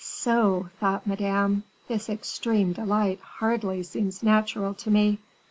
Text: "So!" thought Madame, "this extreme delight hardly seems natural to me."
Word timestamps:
"So!" 0.03 0.69
thought 0.79 1.05
Madame, 1.05 1.61
"this 1.87 2.09
extreme 2.09 2.73
delight 2.73 3.19
hardly 3.21 3.83
seems 3.83 4.23
natural 4.23 4.73
to 4.73 4.89
me." 4.89 5.19